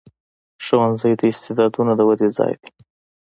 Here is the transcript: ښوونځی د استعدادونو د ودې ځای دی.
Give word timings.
ښوونځی 0.65 1.13
د 1.17 1.21
استعدادونو 1.31 1.91
د 1.97 2.01
ودې 2.09 2.29
ځای 2.37 2.53
دی. 2.61 2.69